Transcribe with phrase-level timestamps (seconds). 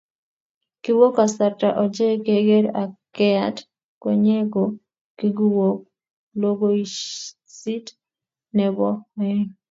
[0.83, 3.57] kiwoo kasarta ochei keker ak keyaat
[4.01, 4.61] konyee ko
[5.17, 5.79] kukuwook
[6.39, 7.87] likosoit
[8.55, 8.87] ne bo
[9.19, 9.49] oeng